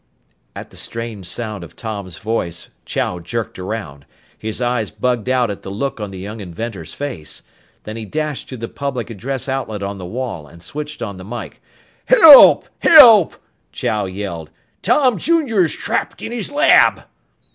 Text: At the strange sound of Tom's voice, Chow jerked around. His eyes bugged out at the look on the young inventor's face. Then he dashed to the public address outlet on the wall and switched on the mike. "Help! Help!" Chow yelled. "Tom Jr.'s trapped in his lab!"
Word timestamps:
At 0.55 0.71
the 0.71 0.77
strange 0.77 1.27
sound 1.27 1.63
of 1.63 1.75
Tom's 1.75 2.17
voice, 2.17 2.71
Chow 2.85 3.19
jerked 3.19 3.59
around. 3.59 4.07
His 4.35 4.59
eyes 4.59 4.89
bugged 4.89 5.29
out 5.29 5.51
at 5.51 5.61
the 5.61 5.69
look 5.69 5.99
on 5.99 6.09
the 6.09 6.17
young 6.17 6.39
inventor's 6.39 6.95
face. 6.95 7.43
Then 7.83 7.97
he 7.97 8.05
dashed 8.05 8.49
to 8.49 8.57
the 8.57 8.67
public 8.67 9.11
address 9.11 9.47
outlet 9.47 9.83
on 9.83 9.99
the 9.99 10.05
wall 10.07 10.47
and 10.47 10.63
switched 10.63 11.03
on 11.03 11.17
the 11.17 11.23
mike. 11.23 11.61
"Help! 12.05 12.67
Help!" 12.79 13.35
Chow 13.71 14.05
yelled. 14.05 14.49
"Tom 14.81 15.19
Jr.'s 15.19 15.73
trapped 15.73 16.23
in 16.23 16.31
his 16.31 16.51
lab!" 16.51 17.03